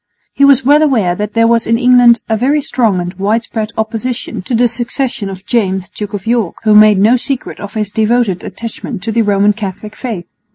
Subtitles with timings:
[0.33, 4.41] He was well aware that there was in England a very strong and widespread opposition
[4.41, 8.43] to the succession of James Duke of York, who made no secret of his devoted
[8.43, 10.25] attachment to the Roman Catholic faith.